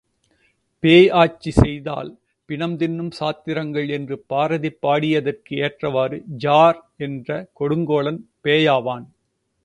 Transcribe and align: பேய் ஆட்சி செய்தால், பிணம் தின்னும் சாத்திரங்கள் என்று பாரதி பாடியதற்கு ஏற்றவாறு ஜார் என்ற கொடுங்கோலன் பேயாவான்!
பேய் 0.83 1.09
ஆட்சி 1.13 1.51
செய்தால், 1.51 2.09
பிணம் 2.49 2.73
தின்னும் 2.77 3.11
சாத்திரங்கள் 3.11 3.89
என்று 3.89 4.15
பாரதி 4.27 4.71
பாடியதற்கு 4.83 5.59
ஏற்றவாறு 5.59 6.17
ஜார் 6.37 6.79
என்ற 6.99 7.29
கொடுங்கோலன் 7.59 8.21
பேயாவான்! 8.41 9.05